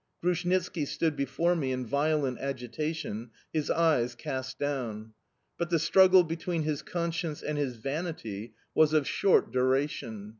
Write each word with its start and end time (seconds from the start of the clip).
Grushnitski 0.23 0.85
stood 0.87 1.15
before 1.15 1.55
me 1.55 1.71
in 1.71 1.85
violent 1.85 2.39
agitation, 2.39 3.29
his 3.53 3.69
eyes 3.69 4.15
cast 4.15 4.57
down. 4.57 5.13
But 5.59 5.69
the 5.69 5.77
struggle 5.77 6.23
between 6.23 6.63
his 6.63 6.81
conscience 6.81 7.43
and 7.43 7.55
his 7.55 7.75
vanity 7.75 8.55
was 8.73 8.93
of 8.93 9.07
short 9.07 9.51
duration. 9.51 10.29